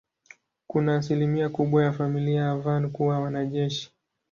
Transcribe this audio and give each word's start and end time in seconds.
Kuna 0.67 0.95
asilimia 0.95 1.49
kubwa 1.49 1.83
ya 1.83 1.91
familia 1.93 2.41
ya 2.41 2.55
Van 2.55 2.89
kuwa 2.91 3.19
wanajeshi. 3.19 3.91